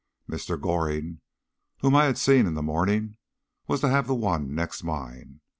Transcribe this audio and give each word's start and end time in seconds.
Mr. 0.27 0.59
Goring, 0.59 1.21
whom 1.81 1.95
I 1.95 2.05
had 2.05 2.17
seen 2.17 2.47
in 2.47 2.55
the 2.55 2.63
morning, 2.63 3.17
was 3.67 3.81
to 3.81 3.89
have 3.89 4.07
the 4.07 4.15
one 4.15 4.55
next 4.55 4.83
mine. 4.83 5.41